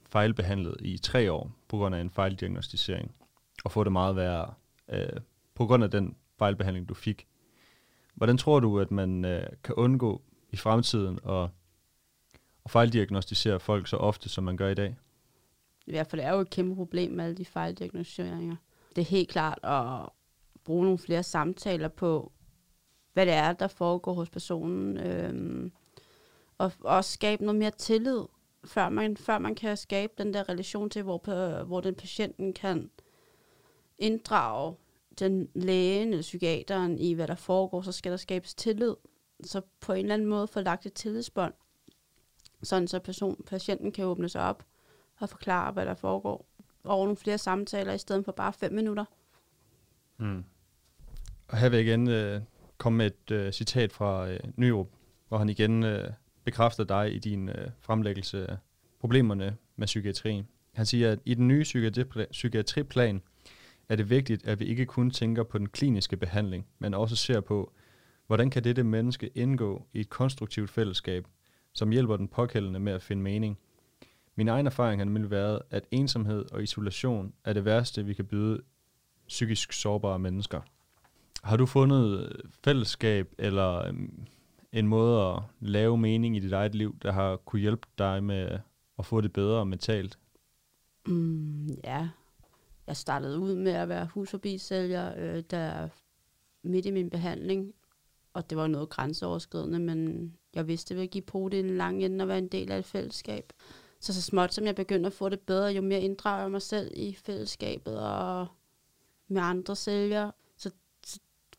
fejlbehandlet 0.06 0.76
i 0.80 0.98
tre 0.98 1.32
år 1.32 1.52
på 1.68 1.76
grund 1.76 1.94
af 1.94 2.00
en 2.00 2.10
fejldiagnostisering, 2.10 3.14
og 3.64 3.72
få 3.72 3.84
det 3.84 3.92
meget 3.92 4.16
værre 4.16 4.54
øh, 4.88 5.20
på 5.54 5.66
grund 5.66 5.84
af 5.84 5.90
den 5.90 6.16
fejlbehandling, 6.38 6.88
du 6.88 6.94
fik. 6.94 7.26
Hvordan 8.14 8.38
tror 8.38 8.60
du, 8.60 8.80
at 8.80 8.90
man 8.90 9.24
øh, 9.24 9.46
kan 9.64 9.74
undgå 9.74 10.22
i 10.50 10.56
fremtiden 10.56 11.18
at, 11.28 11.48
at 12.64 12.70
fejldiagnostisere 12.70 13.60
folk 13.60 13.86
så 13.88 13.96
ofte, 13.96 14.28
som 14.28 14.44
man 14.44 14.56
gør 14.56 14.68
i 14.68 14.74
dag? 14.74 14.96
I 15.86 15.90
hvert 15.90 16.06
fald 16.06 16.20
er 16.20 16.32
jo 16.32 16.40
et 16.40 16.50
kæmpe 16.50 16.74
problem 16.74 17.12
med 17.12 17.24
alle 17.24 17.36
de 17.36 17.44
fejldiagnostiseringer. 17.44 18.56
Det 18.96 19.02
er 19.02 19.06
helt 19.06 19.28
klart 19.28 19.58
at 19.62 20.08
bruge 20.64 20.84
nogle 20.84 20.98
flere 20.98 21.22
samtaler 21.22 21.88
på, 21.88 22.32
hvad 23.12 23.26
det 23.26 23.34
er, 23.34 23.52
der 23.52 23.68
foregår 23.68 24.14
hos 24.14 24.30
personen. 24.30 24.96
Øhm, 24.96 25.72
og 26.58 26.72
også 26.80 27.12
skabe 27.12 27.44
noget 27.44 27.58
mere 27.58 27.70
tillid, 27.70 28.22
før 28.64 28.88
man, 28.88 29.16
før 29.16 29.38
man 29.38 29.54
kan 29.54 29.76
skabe 29.76 30.12
den 30.18 30.34
der 30.34 30.48
relation 30.48 30.90
til, 30.90 31.02
hvor, 31.02 31.64
hvor 31.64 31.80
den 31.80 31.94
patienten 31.94 32.52
kan 32.52 32.90
inddrage 33.98 34.76
den 35.18 35.48
lægen 35.54 36.08
eller 36.08 36.22
psykiateren 36.22 36.98
i, 36.98 37.12
hvad 37.12 37.28
der 37.28 37.34
foregår, 37.34 37.82
så 37.82 37.92
skal 37.92 38.12
der 38.12 38.18
skabes 38.18 38.54
tillid. 38.54 38.94
Så 39.44 39.60
på 39.80 39.92
en 39.92 39.98
eller 39.98 40.14
anden 40.14 40.28
måde 40.28 40.46
få 40.46 40.60
lagt 40.60 40.86
et 40.86 40.92
tillidsbånd, 40.92 41.54
sådan 42.62 42.88
så 42.88 42.98
person, 42.98 43.42
patienten 43.46 43.92
kan 43.92 44.04
åbne 44.04 44.28
sig 44.28 44.42
op 44.42 44.64
og 45.18 45.28
forklare, 45.28 45.72
hvad 45.72 45.86
der 45.86 45.94
foregår. 45.94 46.46
Over 46.84 47.04
nogle 47.04 47.16
flere 47.16 47.38
samtaler, 47.38 47.92
i 47.92 47.98
stedet 47.98 48.24
for 48.24 48.32
bare 48.32 48.52
fem 48.52 48.72
minutter. 48.72 49.04
Mm. 50.18 50.44
Og 51.48 51.58
her 51.58 51.68
vil 51.68 51.76
jeg 51.76 51.86
igen 51.86 52.08
øh, 52.08 52.40
komme 52.80 52.96
med 52.96 53.06
et 53.06 53.30
øh, 53.30 53.52
citat 53.52 53.92
fra 53.92 54.30
øh, 54.30 54.40
Nyrup, 54.56 54.88
hvor 55.28 55.38
han 55.38 55.48
igen 55.48 55.84
øh, 55.84 56.10
bekræfter 56.44 56.84
dig 56.84 57.14
i 57.14 57.18
din 57.18 57.48
øh, 57.48 57.70
fremlæggelse 57.80 58.50
af 58.50 58.56
problemerne 59.00 59.56
med 59.76 59.86
psykiatrien. 59.86 60.46
Han 60.74 60.86
siger, 60.86 61.12
at 61.12 61.18
i 61.24 61.34
den 61.34 61.48
nye 61.48 61.64
psykiatriplan 62.30 63.22
er 63.88 63.96
det 63.96 64.10
vigtigt, 64.10 64.46
at 64.46 64.60
vi 64.60 64.64
ikke 64.64 64.86
kun 64.86 65.10
tænker 65.10 65.42
på 65.42 65.58
den 65.58 65.68
kliniske 65.68 66.16
behandling, 66.16 66.66
men 66.78 66.94
også 66.94 67.16
ser 67.16 67.40
på, 67.40 67.72
hvordan 68.26 68.50
kan 68.50 68.64
dette 68.64 68.84
menneske 68.84 69.30
indgå 69.34 69.86
i 69.92 70.00
et 70.00 70.08
konstruktivt 70.08 70.70
fællesskab, 70.70 71.26
som 71.72 71.90
hjælper 71.90 72.16
den 72.16 72.28
pågældende 72.28 72.80
med 72.80 72.92
at 72.92 73.02
finde 73.02 73.22
mening. 73.22 73.58
Min 74.36 74.48
egen 74.48 74.66
erfaring 74.66 75.00
har 75.00 75.04
nemlig 75.04 75.30
været, 75.30 75.62
at 75.70 75.84
ensomhed 75.90 76.52
og 76.52 76.62
isolation 76.62 77.32
er 77.44 77.52
det 77.52 77.64
værste, 77.64 78.04
vi 78.04 78.14
kan 78.14 78.24
byde 78.24 78.62
psykisk 79.28 79.72
sårbare 79.72 80.18
mennesker. 80.18 80.60
Har 81.42 81.56
du 81.56 81.66
fundet 81.66 82.36
fællesskab 82.64 83.34
eller 83.38 83.86
øhm, 83.86 84.26
en 84.72 84.86
måde 84.88 85.26
at 85.26 85.42
lave 85.60 85.98
mening 85.98 86.36
i 86.36 86.40
dit 86.40 86.52
eget 86.52 86.74
liv, 86.74 86.96
der 87.02 87.12
har 87.12 87.36
kunne 87.36 87.60
hjælpe 87.60 87.88
dig 87.98 88.24
med 88.24 88.58
at 88.98 89.06
få 89.06 89.20
det 89.20 89.32
bedre 89.32 89.66
mentalt? 89.66 90.18
Mm, 91.06 91.66
ja, 91.84 92.08
jeg 92.86 92.96
startede 92.96 93.38
ud 93.38 93.54
med 93.54 93.72
at 93.72 93.88
være 93.88 94.06
husforbisælger, 94.06 95.12
øh, 95.16 95.42
der 95.50 95.88
midt 96.62 96.86
i 96.86 96.90
min 96.90 97.10
behandling, 97.10 97.74
og 98.32 98.50
det 98.50 98.58
var 98.58 98.66
noget 98.66 98.88
grænseoverskridende, 98.88 99.78
men 99.78 100.32
jeg 100.54 100.68
vidste, 100.68 100.86
at 100.86 100.88
det 100.88 100.96
ville 100.96 101.10
give 101.10 101.22
på 101.22 101.48
det 101.48 101.60
en 101.60 101.76
lang 101.76 102.04
ende 102.04 102.22
at 102.22 102.28
være 102.28 102.38
en 102.38 102.48
del 102.48 102.72
af 102.72 102.78
et 102.78 102.84
fællesskab. 102.84 103.52
Så 104.00 104.14
så 104.14 104.22
småt 104.22 104.54
som 104.54 104.64
jeg 104.64 104.74
begyndte 104.74 105.06
at 105.06 105.12
få 105.12 105.28
det 105.28 105.40
bedre, 105.40 105.72
jo 105.72 105.82
mere 105.82 106.00
inddrager 106.00 106.40
jeg 106.40 106.50
mig 106.50 106.62
selv 106.62 106.92
i 106.96 107.14
fællesskabet 107.14 108.00
og 108.00 108.46
med 109.28 109.42
andre 109.42 109.76
sælgere. 109.76 110.32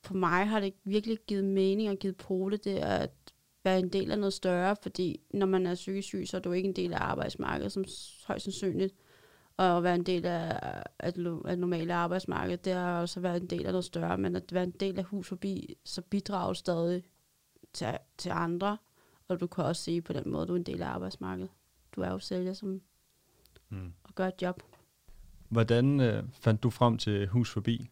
For 0.03 0.13
mig 0.13 0.47
har 0.47 0.59
det 0.59 0.73
virkelig 0.83 1.17
givet 1.27 1.43
mening 1.43 1.89
og 1.89 1.97
givet 1.97 2.17
pole 2.17 2.57
det 2.57 2.75
at 2.75 3.11
være 3.63 3.79
en 3.79 3.89
del 3.89 4.11
af 4.11 4.19
noget 4.19 4.33
større, 4.33 4.75
fordi 4.81 5.19
når 5.33 5.45
man 5.45 5.65
er 5.65 5.75
psykisk 5.75 6.07
syg, 6.07 6.23
så 6.27 6.37
er 6.37 6.41
du 6.41 6.51
ikke 6.51 6.69
en 6.69 6.75
del 6.75 6.93
af 6.93 7.01
arbejdsmarkedet, 7.01 7.71
som 7.71 7.85
højst 8.27 8.43
sandsynligt. 8.43 8.95
Og 9.57 9.77
at 9.77 9.83
være 9.83 9.95
en 9.95 10.03
del 10.03 10.25
af, 10.25 10.83
af, 10.99 11.13
det 11.13 11.59
normale 11.59 11.93
arbejdsmarked, 11.93 12.57
det 12.57 12.73
er 12.73 12.85
også 12.85 13.19
være 13.19 13.37
en 13.37 13.47
del 13.47 13.65
af 13.65 13.71
noget 13.71 13.85
større, 13.85 14.17
men 14.17 14.35
at 14.35 14.53
være 14.53 14.63
en 14.63 14.71
del 14.71 14.99
af 14.99 15.03
hus 15.03 15.27
forbi, 15.27 15.77
så 15.85 16.01
bidrager 16.01 16.53
stadig 16.53 17.03
til, 17.73 17.87
til 18.17 18.29
andre, 18.29 18.77
og 19.27 19.39
du 19.39 19.47
kan 19.47 19.63
også 19.63 19.83
sige 19.83 20.01
på 20.01 20.13
den 20.13 20.31
måde, 20.31 20.47
du 20.47 20.53
er 20.53 20.57
en 20.57 20.63
del 20.63 20.81
af 20.81 20.87
arbejdsmarkedet. 20.87 21.49
Du 21.95 22.01
er 22.01 22.11
jo 22.11 22.19
sælger, 22.19 22.53
som 22.53 22.81
mm. 23.69 23.93
og 24.03 24.15
gør 24.15 24.27
et 24.27 24.41
job. 24.41 24.63
Hvordan 25.49 25.99
øh, 25.99 26.23
fandt 26.33 26.63
du 26.63 26.69
frem 26.69 26.97
til 26.97 27.27
Hus 27.27 27.51
Forbi? 27.51 27.89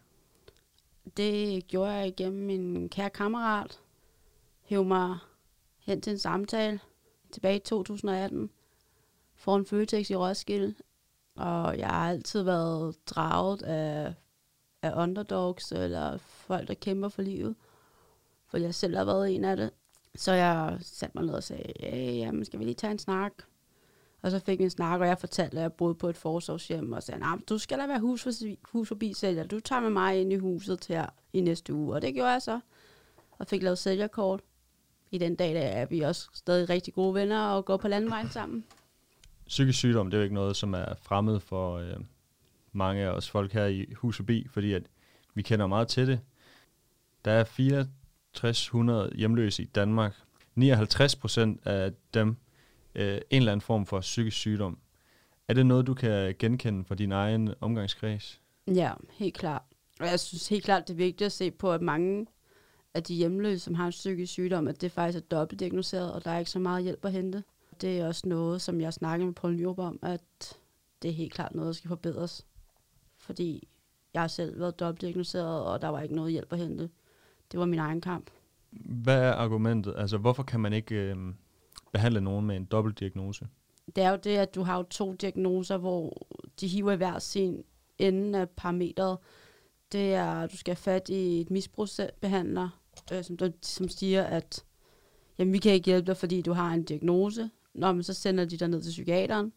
Det 1.17 1.67
gjorde 1.67 1.91
jeg 1.91 2.07
igennem 2.07 2.45
min 2.45 2.89
kære 2.89 3.09
kammerat. 3.09 3.79
Hæv 4.61 4.83
mig 4.83 5.17
hen 5.79 6.01
til 6.01 6.11
en 6.11 6.19
samtale 6.19 6.79
tilbage 7.31 7.55
i 7.55 7.59
2018 7.59 8.49
for 9.35 9.55
en 9.55 9.65
Føtex 9.65 10.09
i 10.09 10.15
Roskilde. 10.15 10.75
Og 11.35 11.77
jeg 11.77 11.87
har 11.87 12.09
altid 12.09 12.41
været 12.41 12.95
draget 13.05 13.61
af, 13.61 14.13
af 14.81 15.03
underdogs, 15.03 15.71
eller 15.71 16.17
folk, 16.17 16.67
der 16.67 16.73
kæmper 16.73 17.09
for 17.09 17.21
livet. 17.21 17.55
For 18.47 18.57
jeg 18.57 18.75
selv 18.75 18.97
har 18.97 19.05
været 19.05 19.35
en 19.35 19.45
af 19.45 19.57
det. 19.57 19.71
Så 20.15 20.33
jeg 20.33 20.77
satte 20.81 21.17
mig 21.17 21.25
ned 21.25 21.33
og 21.33 21.43
sagde, 21.43 21.73
hey, 21.79 22.17
jamen, 22.17 22.45
skal 22.45 22.59
vi 22.59 22.63
lige 22.63 22.75
tage 22.75 22.91
en 22.91 22.99
snak? 22.99 23.33
Og 24.21 24.31
så 24.31 24.39
fik 24.39 24.59
vi 24.59 24.63
en 24.63 24.69
snak, 24.69 25.01
og 25.01 25.07
jeg 25.07 25.17
fortalte, 25.17 25.57
at 25.57 25.61
jeg 25.61 25.73
boede 25.73 25.95
på 25.95 26.09
et 26.09 26.17
forsorgshjem, 26.17 26.91
og 26.91 27.03
sagde, 27.03 27.19
nah, 27.19 27.39
du 27.49 27.57
skal 27.57 27.79
da 27.79 27.87
være 27.87 27.99
hus, 27.99 28.23
for, 28.23 28.31
hus 28.71 28.87
forbi 28.87 29.13
sælger. 29.13 29.43
Du 29.43 29.59
tager 29.59 29.81
med 29.81 29.89
mig 29.89 30.21
ind 30.21 30.33
i 30.33 30.35
huset 30.35 30.79
til 30.79 30.95
her 30.95 31.05
i 31.33 31.41
næste 31.41 31.73
uge. 31.73 31.95
Og 31.95 32.01
det 32.01 32.13
gjorde 32.13 32.31
jeg 32.31 32.41
så. 32.41 32.59
Og 33.31 33.47
fik 33.47 33.63
lavet 33.63 33.77
sælgerkort. 33.77 34.41
I 35.11 35.17
den 35.17 35.35
dag 35.35 35.55
der 35.55 35.61
er 35.61 35.85
vi 35.85 35.99
også 35.99 36.29
stadig 36.33 36.69
rigtig 36.69 36.93
gode 36.93 37.13
venner 37.13 37.47
og 37.47 37.65
går 37.65 37.77
på 37.77 37.87
landvejen 37.87 38.29
sammen. 38.29 38.65
Psykisk 39.47 39.77
sygdom, 39.77 40.11
det 40.11 40.17
er 40.17 40.19
jo 40.19 40.23
ikke 40.23 40.35
noget, 40.35 40.55
som 40.55 40.73
er 40.73 40.85
fremmed 41.01 41.39
for 41.39 41.77
øh, 41.77 41.95
mange 42.71 43.01
af 43.01 43.09
os 43.09 43.29
folk 43.29 43.53
her 43.53 43.65
i 43.65 43.93
Hus 43.93 44.15
forbi, 44.15 44.47
fordi 44.49 44.73
at 44.73 44.83
vi 45.33 45.41
kender 45.41 45.67
meget 45.67 45.87
til 45.87 46.07
det. 46.07 46.19
Der 47.25 47.31
er 47.31 47.43
6400 47.43 49.11
hjemløse 49.15 49.63
i 49.63 49.65
Danmark. 49.65 50.15
59 50.55 51.15
procent 51.15 51.67
af 51.67 51.93
dem 52.13 52.35
øh, 52.95 53.13
en 53.29 53.41
eller 53.41 53.51
anden 53.51 53.61
form 53.61 53.85
for 53.85 53.99
psykisk 53.99 54.37
sygdom. 54.37 54.79
Er 55.47 55.53
det 55.53 55.65
noget, 55.65 55.87
du 55.87 55.93
kan 55.93 56.35
genkende 56.39 56.85
fra 56.85 56.95
din 56.95 57.11
egen 57.11 57.53
omgangskreds? 57.61 58.41
Ja, 58.67 58.93
helt 59.11 59.33
klart. 59.33 59.61
Og 59.99 60.05
jeg 60.05 60.19
synes 60.19 60.49
helt 60.49 60.63
klart, 60.63 60.87
det 60.87 60.93
er 60.93 60.97
vigtigt 60.97 61.25
at 61.25 61.31
se 61.31 61.51
på, 61.51 61.71
at 61.71 61.81
mange 61.81 62.27
af 62.93 63.03
de 63.03 63.15
hjemløse, 63.15 63.59
som 63.59 63.73
har 63.73 63.85
en 63.85 63.91
psykisk 63.91 64.31
sygdom, 64.31 64.67
at 64.67 64.81
det 64.81 64.91
faktisk 64.91 65.23
er 65.23 65.27
dobbeltdiagnoseret, 65.27 66.13
og 66.13 66.25
der 66.25 66.31
er 66.31 66.39
ikke 66.39 66.51
så 66.51 66.59
meget 66.59 66.83
hjælp 66.83 67.05
at 67.05 67.11
hente. 67.11 67.43
Det 67.81 67.99
er 67.99 68.07
også 68.07 68.29
noget, 68.29 68.61
som 68.61 68.81
jeg 68.81 68.93
snakker 68.93 69.25
med 69.25 69.33
Paul 69.33 69.55
Nyrup 69.55 69.79
om, 69.79 69.99
at 70.01 70.57
det 71.01 71.09
er 71.09 71.13
helt 71.13 71.33
klart 71.33 71.55
noget, 71.55 71.67
der 71.67 71.73
skal 71.73 71.87
forbedres. 71.87 72.45
Fordi 73.17 73.67
jeg 74.13 74.21
har 74.21 74.27
selv 74.27 74.59
været 74.59 74.79
dobbeltdiagnoseret, 74.79 75.65
og 75.65 75.81
der 75.81 75.87
var 75.87 76.01
ikke 76.01 76.15
noget 76.15 76.31
hjælp 76.31 76.53
at 76.53 76.59
hente. 76.59 76.89
Det 77.51 77.59
var 77.59 77.65
min 77.65 77.79
egen 77.79 78.01
kamp. 78.01 78.29
Hvad 78.71 79.21
er 79.21 79.33
argumentet? 79.33 79.93
Altså, 79.97 80.17
hvorfor 80.17 80.43
kan 80.43 80.59
man 80.59 80.73
ikke 80.73 80.95
øh, 80.95 81.17
behandle 81.91 82.21
nogen 82.21 82.45
med 82.45 82.55
en 82.55 82.65
dobbeltdiagnose? 82.65 83.47
Det 83.95 84.03
er 84.03 84.09
jo 84.09 84.17
det, 84.23 84.37
at 84.37 84.55
du 84.55 84.63
har 84.63 84.77
jo 84.77 84.83
to 84.83 85.13
diagnoser, 85.13 85.77
hvor 85.77 86.27
de 86.59 86.67
hiver 86.67 86.91
i 86.91 86.95
hver 86.95 87.19
sin 87.19 87.63
ende 87.97 88.39
af 88.39 88.49
parametret. 88.49 89.17
Det 89.91 90.13
er, 90.13 90.31
at 90.31 90.51
du 90.51 90.57
skal 90.57 90.71
have 90.71 90.81
fat 90.81 91.09
i 91.09 91.41
et 91.41 91.51
misbrugsbehandler, 91.51 92.69
øh, 93.13 93.23
som, 93.23 93.37
som 93.61 93.89
siger, 93.89 94.23
at 94.23 94.65
jamen, 95.37 95.53
vi 95.53 95.57
kan 95.57 95.71
ikke 95.71 95.85
hjælpe 95.85 96.07
dig, 96.07 96.17
fordi 96.17 96.41
du 96.41 96.53
har 96.53 96.73
en 96.73 96.83
diagnose. 96.83 97.49
Nå, 97.73 97.91
men 97.91 98.03
så 98.03 98.13
sender 98.13 98.45
de 98.45 98.57
dig 98.57 98.67
ned 98.67 98.81
til 98.81 98.89
psykiateren. 98.89 99.53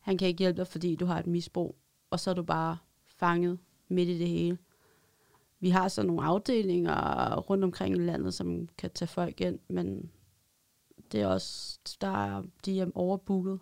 Han 0.00 0.18
kan 0.18 0.28
ikke 0.28 0.38
hjælpe 0.38 0.56
dig, 0.56 0.66
fordi 0.66 0.96
du 0.96 1.06
har 1.06 1.18
et 1.18 1.26
misbrug. 1.26 1.76
Og 2.10 2.20
så 2.20 2.30
er 2.30 2.34
du 2.34 2.42
bare 2.42 2.76
fanget 3.06 3.58
midt 3.88 4.08
i 4.08 4.18
det 4.18 4.28
hele. 4.28 4.58
Vi 5.60 5.70
har 5.70 5.88
så 5.88 6.02
nogle 6.02 6.22
afdelinger 6.22 7.36
rundt 7.36 7.64
omkring 7.64 7.96
i 7.96 7.98
landet, 7.98 8.34
som 8.34 8.68
kan 8.78 8.90
tage 8.90 9.08
folk 9.08 9.40
ind, 9.40 9.58
men 9.68 10.10
det 11.12 11.20
er 11.20 11.26
også, 11.26 11.78
der 12.00 12.26
er, 12.26 12.42
de 12.64 12.80
er 12.80 12.86
overbooket. 12.94 13.60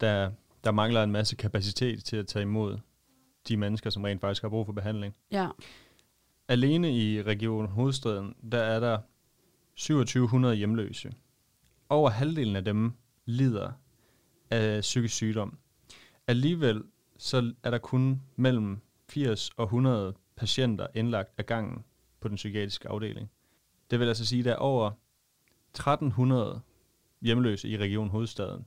Der, 0.00 0.30
der 0.64 0.70
mangler 0.70 1.02
en 1.02 1.12
masse 1.12 1.36
kapacitet 1.36 2.04
til 2.04 2.16
at 2.16 2.26
tage 2.26 2.42
imod 2.42 2.78
de 3.48 3.56
mennesker, 3.56 3.90
som 3.90 4.02
rent 4.02 4.20
faktisk 4.20 4.42
har 4.42 4.48
brug 4.48 4.66
for 4.66 4.72
behandling. 4.72 5.14
Ja. 5.30 5.48
Alene 6.48 6.96
i 6.96 7.22
Region 7.22 7.66
Hovedstaden, 7.66 8.34
der 8.52 8.58
er 8.58 8.80
der 8.80 8.98
2700 9.76 10.54
hjemløse. 10.54 11.12
Over 11.88 12.10
halvdelen 12.10 12.56
af 12.56 12.64
dem 12.64 12.92
lider 13.24 13.72
af 14.50 14.80
psykisk 14.80 15.14
sygdom. 15.14 15.58
Alligevel 16.26 16.82
så 17.18 17.52
er 17.62 17.70
der 17.70 17.78
kun 17.78 18.22
mellem 18.36 18.80
80 19.08 19.50
og 19.56 19.64
100 19.64 20.14
patienter 20.36 20.86
indlagt 20.94 21.30
af 21.38 21.46
gangen 21.46 21.84
på 22.20 22.28
den 22.28 22.36
psykiatriske 22.36 22.88
afdeling. 22.88 23.30
Det 23.90 24.00
vil 24.00 24.08
altså 24.08 24.26
sige, 24.26 24.38
at 24.38 24.44
der 24.44 24.52
er 24.52 24.56
over 24.56 24.90
1300 25.70 26.60
hjemløse 27.22 27.68
i 27.68 27.78
Region 27.78 28.08
Hovedstaden, 28.08 28.66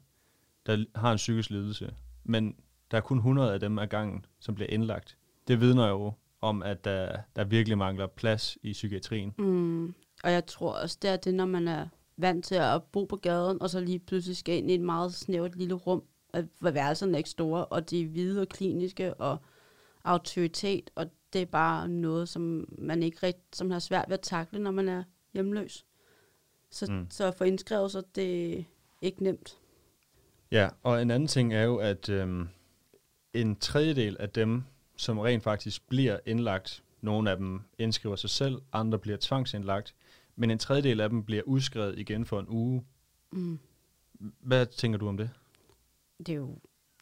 der 0.66 0.86
har 0.96 1.12
en 1.12 1.18
psykisk 1.18 1.50
lidelse, 1.50 1.94
men 2.24 2.56
der 2.92 2.98
er 2.98 3.02
kun 3.02 3.18
100 3.18 3.54
af 3.54 3.60
dem 3.60 3.80
ad 3.80 3.88
gangen, 3.88 4.26
som 4.40 4.56
bliver 4.56 4.70
indlagt. 4.70 5.18
Det 5.48 5.62
vidner 5.62 5.88
jo 5.88 6.14
om, 6.42 6.64
at 6.64 6.86
der, 6.86 7.18
der 7.36 7.44
virkelig 7.44 7.78
mangler 7.78 8.08
plads 8.08 8.58
i 8.64 8.72
psykiatrien. 8.72 9.34
Mm. 9.38 9.96
Og 10.24 10.32
jeg 10.32 10.46
tror 10.46 10.72
også, 10.74 10.98
det 11.02 11.10
er 11.10 11.16
det, 11.16 11.34
når 11.34 11.46
man 11.46 11.68
er 11.68 11.88
vant 12.18 12.46
til 12.46 12.56
at 12.56 12.84
bo 12.84 13.06
på 13.06 13.16
gaden, 13.16 13.62
og 13.62 13.70
så 13.70 13.80
lige 13.80 14.00
pludselig 14.00 14.38
skal 14.38 14.58
ind 14.58 14.72
i 14.72 14.74
et 14.74 14.82
meget 14.82 15.14
snævert 15.14 15.56
lille 15.56 15.74
rum, 15.74 16.04
at 16.34 16.46
værelserne 16.62 17.14
er 17.14 17.18
ikke 17.18 17.30
store, 17.30 17.66
og 17.66 17.90
de 17.90 18.02
er 18.02 18.08
hvide 18.08 18.42
og 18.42 18.48
kliniske, 18.48 19.14
og 19.14 19.38
autoritet, 20.04 20.90
og 20.96 21.06
det 21.34 21.42
er 21.42 21.46
bare 21.46 21.88
noget, 21.88 22.30
som 22.30 22.66
man 22.78 23.04
ikke 23.04 23.18
rigtig, 23.24 23.44
som 23.54 23.72
har 23.72 23.80
svært 23.80 24.06
ved 24.08 24.14
at 24.14 24.22
takle, 24.22 24.60
når 24.60 24.72
man 24.72 24.90
er 24.90 25.04
hjemløs. 25.34 25.86
Så, 26.76 26.92
mm. 26.92 27.08
så 27.10 27.26
at 27.26 27.36
få 27.36 27.44
indskrevet 27.44 27.92
sig, 27.92 28.04
det 28.16 28.60
er 28.60 28.64
ikke 29.02 29.24
nemt. 29.24 29.58
Ja, 30.52 30.70
og 30.84 31.02
en 31.02 31.12
anden 31.12 31.28
ting 31.28 31.54
er 31.54 31.64
jo, 31.64 31.78
at 31.78 32.10
øhm, 32.10 32.48
en 33.34 33.56
tredjedel 33.56 34.18
af 34.20 34.30
dem, 34.30 34.64
som 34.96 35.20
rent 35.20 35.44
faktisk 35.44 35.88
bliver 35.88 36.20
indlagt, 36.26 36.84
nogle 37.02 37.32
af 37.32 37.38
dem 37.38 37.62
indskriver 37.78 38.16
sig 38.16 38.30
selv, 38.30 38.62
andre 38.74 39.00
bliver 39.00 39.18
tvangsindlagt, 39.22 39.96
men 40.36 40.52
en 40.52 40.60
tredjedel 40.60 41.02
af 41.02 41.10
dem 41.10 41.24
bliver 41.24 41.44
udskrevet 41.44 42.00
igen 42.00 42.26
for 42.26 42.40
en 42.40 42.48
uge. 42.50 42.86
Mm. 43.32 43.60
Hvad 44.40 44.66
tænker 44.66 45.00
du 45.00 45.08
om 45.08 45.18
det? 45.18 45.30
Det 46.18 46.30
er 46.30 46.34
jo 46.34 46.58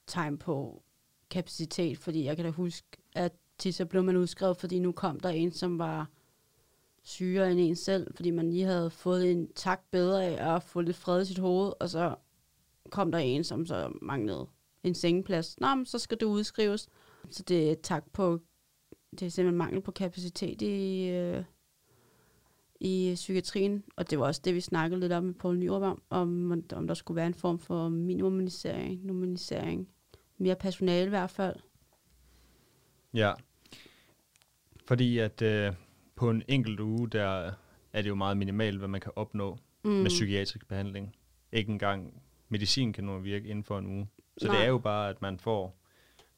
tegn 0.08 0.38
på 0.38 0.84
kapacitet, 1.30 1.98
fordi 1.98 2.24
jeg 2.24 2.36
kan 2.36 2.46
da 2.46 2.52
huske, 2.52 2.88
at 3.14 3.34
tit 3.58 3.76
så 3.76 3.86
blev 3.86 4.04
man 4.04 4.18
udskrevet, 4.18 4.58
fordi 4.58 4.80
nu 4.80 4.92
kom 4.92 5.20
der 5.20 5.30
en, 5.30 5.52
som 5.52 5.80
var 5.80 6.08
syre 7.04 7.52
end 7.52 7.60
en 7.60 7.76
selv, 7.76 8.16
fordi 8.16 8.32
man 8.32 8.50
lige 8.50 8.66
havde 8.66 8.90
fået 8.90 9.32
en 9.32 9.48
tak 9.56 9.82
bedre 9.92 10.26
af 10.26 10.56
at 10.56 10.64
få 10.64 10.82
lidt 10.82 10.98
fred 10.98 11.22
i 11.22 11.26
sit 11.26 11.38
hoved, 11.38 11.74
og 11.80 11.90
så 11.90 12.16
kom 12.90 13.12
der 13.12 13.20
en, 13.20 13.44
som 13.44 13.66
så 13.66 13.92
manglede 14.02 14.48
en 14.84 14.96
sengeplads. 14.96 15.60
Nå, 15.60 15.76
men 15.76 15.86
så 15.86 16.00
skal 16.00 16.18
du 16.18 16.30
udskrives. 16.30 16.90
Så 17.30 17.44
det 17.44 17.72
er 17.72 17.76
tak 17.84 18.04
på, 18.14 18.40
det 19.12 19.22
er 19.26 19.30
simpelthen 19.30 19.58
mangel 19.58 19.82
på 19.82 19.92
kapacitet 19.92 20.62
i, 20.62 21.10
øh, 21.10 21.44
i 22.80 23.12
psykiatrien, 23.16 23.84
og 23.96 24.10
det 24.10 24.20
var 24.20 24.26
også 24.26 24.42
det, 24.44 24.56
vi 24.56 24.62
snakkede 24.62 25.00
lidt 25.00 25.12
om 25.12 25.24
med 25.24 25.34
Poul 25.34 25.58
Nyrup 25.58 25.82
om, 25.82 26.02
om, 26.10 26.64
om 26.74 26.88
der 26.88 26.94
skulle 26.94 27.16
være 27.16 27.28
en 27.28 27.34
form 27.34 27.60
for 27.60 27.90
minimalisering, 27.90 29.06
normalisering, 29.06 29.90
mere 30.38 30.56
personale 30.56 31.06
i 31.06 31.10
hvert 31.10 31.30
fald. 31.30 31.56
Ja, 33.14 33.34
fordi 34.86 35.18
at 35.18 35.42
øh, 35.42 35.74
på 36.16 36.30
en 36.30 36.44
enkelt 36.48 36.80
uge, 36.80 37.10
der 37.10 37.52
er 37.94 38.02
det 38.02 38.10
jo 38.10 38.16
meget 38.16 38.38
minimalt, 38.38 38.78
hvad 38.78 38.88
man 38.88 39.02
kan 39.02 39.12
opnå 39.16 39.58
mm. 39.84 39.92
med 39.92 40.08
psykiatrisk 40.10 40.68
behandling. 40.68 41.16
Ikke 41.52 41.72
engang 41.72 42.22
medicin 42.50 42.94
kan 42.94 43.04
nu 43.04 43.20
virke 43.20 43.48
inden 43.48 43.64
for 43.64 43.80
en 43.80 43.88
uge. 43.88 44.08
Så 44.38 44.48
Nej. 44.48 44.56
det 44.56 44.66
er 44.66 44.70
jo 44.70 44.78
bare, 44.78 45.10
at 45.10 45.22
man 45.22 45.40
får 45.40 45.78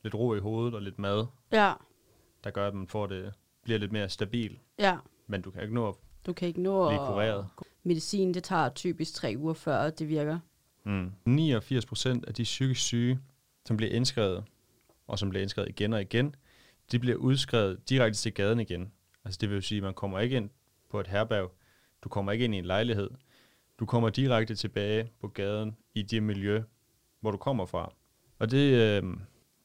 lidt 0.04 0.16
ro 0.16 0.36
i 0.36 0.40
hovedet 0.40 0.74
og 0.74 0.82
lidt 0.82 1.00
mad, 1.00 1.26
ja. 1.52 1.74
der 2.44 2.52
gør, 2.52 2.68
at 2.68 2.74
man 2.74 2.88
får 2.88 3.08
det, 3.08 3.34
bliver 3.64 3.80
lidt 3.80 3.92
mere 3.92 4.10
stabil. 4.10 4.60
Ja. 4.80 4.98
Men 5.28 5.42
du 5.42 5.52
kan 5.52 5.62
ikke 5.62 5.74
nå 5.74 5.88
at 5.88 5.96
du 6.26 6.34
kan 6.34 6.48
ikke 6.48 6.62
nå 6.62 6.90
blive 6.90 7.00
kureret. 7.00 7.48
Medicin, 7.84 8.34
det 8.34 8.44
tager 8.44 8.70
typisk 8.70 9.14
tre 9.14 9.36
uger 9.38 9.54
før 9.54 9.90
det 9.90 10.10
virker. 10.10 10.40
Mm. 10.84 11.12
89 11.26 11.86
procent 11.86 12.26
af 12.26 12.34
de 12.34 12.44
psykisk 12.44 12.82
syge, 12.82 13.20
som 13.66 13.78
bliver 13.78 13.92
indskrevet, 13.92 14.44
og 15.08 15.20
som 15.20 15.30
bliver 15.30 15.42
indskrevet 15.42 15.70
igen 15.70 15.94
og 15.94 16.02
igen, 16.02 16.36
de 16.92 17.00
bliver 17.00 17.18
udskrevet 17.18 17.90
direkte 17.90 18.20
til 18.20 18.34
gaden 18.34 18.60
igen. 18.60 18.92
Altså 19.26 19.38
det 19.42 19.50
vil 19.50 19.56
jo 19.56 19.62
sige, 19.62 19.78
at 19.78 19.84
man 19.84 19.94
kommer 19.94 20.20
ikke 20.20 20.38
ind 20.38 20.50
på 20.90 21.00
et 21.00 21.08
herberg, 21.08 21.52
du 22.04 22.10
kommer 22.10 22.32
ikke 22.32 22.46
ind 22.46 22.56
i 22.56 22.58
en 22.58 22.66
lejlighed, 22.66 23.10
du 23.80 23.86
kommer 23.86 24.10
direkte 24.10 24.56
tilbage 24.56 25.12
på 25.22 25.28
gaden 25.28 25.78
i 25.94 26.02
det 26.02 26.24
miljø, 26.24 26.64
hvor 27.20 27.32
du 27.32 27.38
kommer 27.38 27.66
fra. 27.66 27.94
Og 28.40 28.52
det 28.52 28.74
øh, 28.74 29.18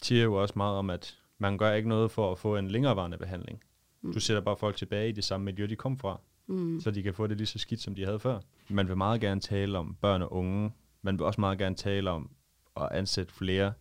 siger 0.02 0.23
jo 0.23 0.35
også 0.35 0.55
meget 0.57 0.76
om, 0.76 0.90
at 0.90 1.19
man 1.38 1.59
gør 1.59 1.73
ikke 1.73 1.88
noget 1.88 2.11
for 2.11 2.33
at 2.33 2.38
få 2.38 2.57
en 2.57 2.69
længerevarende 2.69 3.19
behandling. 3.19 3.62
Mm. 4.02 4.12
Du 4.12 4.21
sætter 4.21 4.40
bare 4.40 4.57
folk 4.57 4.76
tilbage 4.76 5.09
i 5.09 5.12
det 5.12 5.25
samme 5.25 5.45
miljø, 5.45 5.67
de 5.67 5.76
kom 5.76 5.99
fra, 5.99 6.21
mm. 6.47 6.81
så 6.81 6.90
de 6.90 7.02
kan 7.02 7.14
få 7.14 7.26
det 7.26 7.37
lige 7.37 7.47
så 7.47 7.59
skidt, 7.59 7.81
som 7.81 7.95
de 7.95 8.05
havde 8.05 8.19
før. 8.19 8.40
Man 8.69 8.88
vil 8.88 8.97
meget 8.97 9.21
gerne 9.21 9.40
tale 9.40 9.79
om 9.79 9.97
børn 10.00 10.23
og 10.23 10.33
unge. 10.33 10.73
Man 11.02 11.19
vil 11.19 11.26
også 11.26 11.40
meget 11.40 11.59
gerne 11.59 11.76
tale 11.76 12.11
om 12.11 12.31
at 12.76 12.88
ansætte 12.93 13.33
flere. 13.33 13.73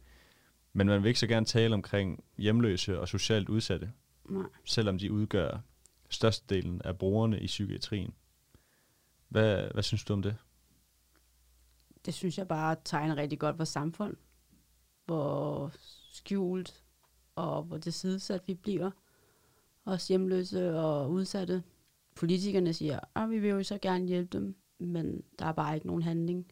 Men 0.74 0.88
man 0.88 1.04
vil 1.04 1.08
ikke 1.08 1.20
så 1.20 1.28
gerne 1.28 1.46
tale 1.46 1.74
omkring 1.74 2.24
hjemløse 2.38 3.00
og 3.00 3.08
socialt 3.08 3.50
udsatte. 3.50 3.92
Nej. 4.30 4.46
Selvom 4.66 4.98
de 4.98 5.12
udgør 5.12 5.60
størstedelen 6.10 6.82
af 6.82 6.98
brugerne 6.98 7.40
i 7.40 7.46
psykiatrien. 7.46 8.14
Hvad, 9.28 9.72
hvad 9.74 9.84
synes 9.84 10.04
du 10.04 10.14
om 10.14 10.22
det? 10.22 10.38
Det 12.06 12.14
synes 12.14 12.38
jeg 12.38 12.48
bare 12.48 12.76
tegner 12.84 13.16
rigtig 13.16 13.40
godt 13.40 13.58
vores 13.58 13.70
samfund. 13.70 14.16
Hvor 15.06 15.72
skjult 16.12 16.84
og 17.36 17.64
hvor 17.64 17.78
det 17.78 17.94
sidesat 17.94 18.48
vi 18.48 18.54
bliver. 18.54 18.92
Også 19.86 20.14
hjemløse 20.14 20.80
og 20.80 21.12
udsatte. 21.12 21.64
Politikerne 22.16 22.74
siger, 22.74 23.00
at 23.16 23.30
vi 23.30 23.40
vil 23.40 23.50
jo 23.50 23.64
så 23.64 23.78
gerne 23.82 24.08
hjælpe 24.08 24.38
dem, 24.38 24.56
men 24.80 25.24
der 25.40 25.46
er 25.46 25.52
bare 25.52 25.76
ikke 25.76 25.88
nogen 25.88 26.02
handling 26.02 26.52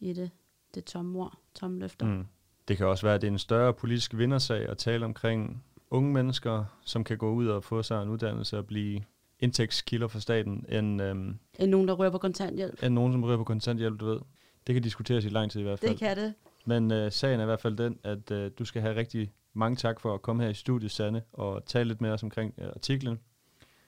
i 0.00 0.12
det. 0.12 0.30
Det 0.74 0.80
er 0.80 0.84
tomme 0.84 1.18
ord, 1.18 1.38
tomme 1.54 1.78
løfter. 1.78 2.06
Mm. 2.06 2.26
Det 2.68 2.76
kan 2.76 2.86
også 2.86 3.06
være, 3.06 3.14
at 3.14 3.20
det 3.20 3.28
er 3.28 3.32
en 3.32 3.38
større 3.38 3.74
politisk 3.74 4.16
vindersag 4.16 4.68
at 4.68 4.78
tale 4.78 5.04
omkring 5.04 5.64
unge 5.90 6.12
mennesker, 6.12 6.64
som 6.84 7.04
kan 7.04 7.18
gå 7.18 7.32
ud 7.32 7.46
og 7.46 7.64
få 7.64 7.82
sig 7.82 8.02
en 8.02 8.08
uddannelse 8.08 8.58
og 8.58 8.66
blive 8.66 9.00
indtægtskilder 9.40 10.08
for 10.08 10.18
staten, 10.18 10.66
end, 10.68 11.02
øhm, 11.02 11.38
end 11.58 11.70
nogen, 11.70 11.88
der 11.88 11.94
rører 11.94 12.10
på 12.10 12.18
kontanthjælp. 12.18 12.82
End 12.82 12.94
nogen, 12.94 13.12
som 13.12 13.24
rører 13.24 13.36
på 13.36 13.44
kontanthjælp, 13.44 14.00
du 14.00 14.06
ved. 14.06 14.20
Det 14.66 14.74
kan 14.74 14.82
diskuteres 14.82 15.24
i 15.24 15.28
lang 15.28 15.50
tid 15.50 15.60
i 15.60 15.62
hvert 15.62 15.78
fald. 15.78 15.90
Det 15.90 15.98
kan 15.98 16.16
det. 16.16 16.34
Men 16.66 16.92
øh, 16.92 17.12
sagen 17.12 17.40
er 17.40 17.44
i 17.44 17.46
hvert 17.46 17.60
fald 17.60 17.76
den, 17.76 17.98
at 18.04 18.30
øh, 18.30 18.50
du 18.58 18.64
skal 18.64 18.82
have 18.82 18.96
rigtig 18.96 19.32
mange 19.54 19.76
tak 19.76 20.00
for 20.00 20.14
at 20.14 20.22
komme 20.22 20.42
her 20.42 20.50
i 20.50 20.54
studiet, 20.54 20.90
Sanne, 20.90 21.22
og 21.32 21.64
tale 21.66 21.88
lidt 21.88 22.00
med 22.00 22.10
os 22.10 22.22
omkring 22.22 22.54
øh, 22.58 22.68
artiklen. 22.68 23.18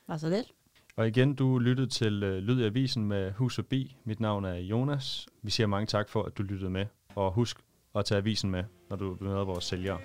Var 0.07 0.17
så 0.17 0.29
lidt. 0.29 0.53
Og 0.97 1.09
igen, 1.09 1.35
du 1.35 1.59
lyttede 1.59 1.87
til 1.87 2.23
øh, 2.23 2.39
Lyd 2.39 2.61
i 2.61 2.65
Avisen 2.65 3.05
med 3.05 3.33
Hus 3.33 3.55
Forbi. 3.55 3.97
Mit 4.05 4.21
navn 4.21 4.45
er 4.45 4.55
Jonas. 4.55 5.27
Vi 5.43 5.51
siger 5.51 5.67
mange 5.67 5.87
tak 5.87 6.09
for, 6.09 6.23
at 6.23 6.39
du 6.39 6.43
lyttede 6.43 6.71
med. 6.71 6.87
Og 7.15 7.33
husk 7.33 7.57
at 7.95 8.05
tage 8.05 8.19
avisen 8.19 8.51
med, 8.51 8.65
når 8.91 8.97
du 8.97 9.17
møder 9.21 9.45
vores 9.45 9.65
sælgere. 9.65 9.99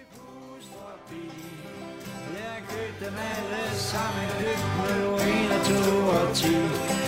Jeg 3.04 3.12
købte 5.66 6.48
dem 6.48 6.72
alle 6.90 7.03